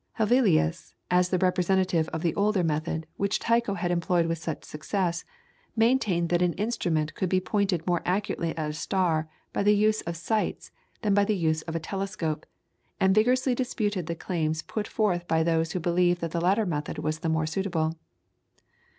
[0.13, 5.23] Hevelius, as the representative of the older method, which Tycho had employed with such success,
[5.75, 10.01] maintained that an instrument could be pointed more accurately at a star by the use
[10.01, 10.71] of sights
[11.03, 12.47] than by the use of a telescope,
[12.99, 16.97] and vigorously disputed the claims put forward by those who believed that the latter method
[16.97, 17.93] was the more suitable.